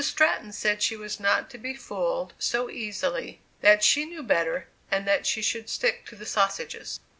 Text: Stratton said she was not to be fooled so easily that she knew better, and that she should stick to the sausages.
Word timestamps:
Stratton 0.03 0.51
said 0.51 0.81
she 0.81 0.97
was 0.97 1.19
not 1.19 1.47
to 1.51 1.59
be 1.59 1.75
fooled 1.75 2.33
so 2.39 2.71
easily 2.71 3.39
that 3.59 3.83
she 3.83 4.03
knew 4.03 4.23
better, 4.23 4.67
and 4.89 5.07
that 5.07 5.27
she 5.27 5.43
should 5.43 5.69
stick 5.69 6.07
to 6.07 6.15
the 6.15 6.25
sausages. 6.25 6.99